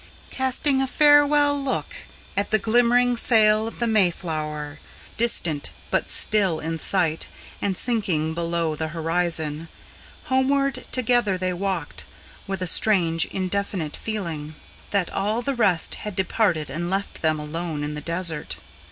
Casting 0.31 0.81
a 0.81 0.87
farewell 0.87 1.61
look 1.63 1.93
at 2.35 2.49
the 2.49 2.57
glimmering 2.57 3.15
sail 3.17 3.67
of 3.67 3.77
the 3.77 3.85
Mayflower, 3.85 4.79
Distant, 5.15 5.69
but 5.91 6.09
still 6.09 6.59
in 6.59 6.79
sight, 6.79 7.27
and 7.61 7.77
sinking 7.77 8.33
below 8.33 8.75
the 8.75 8.87
horizon, 8.87 9.67
Homeward 10.23 10.87
together 10.91 11.37
they 11.37 11.53
walked, 11.53 12.05
with 12.47 12.63
a 12.63 12.65
strange, 12.65 13.25
indefinite 13.27 13.95
feeling, 13.95 14.55
That 14.89 15.11
all 15.11 15.43
the 15.43 15.53
rest 15.53 15.93
had 16.01 16.15
departed 16.15 16.71
and 16.71 16.89
left 16.89 17.21
them 17.21 17.39
alone 17.39 17.83
in 17.83 17.93
the 17.93 18.01
desert. 18.01 18.55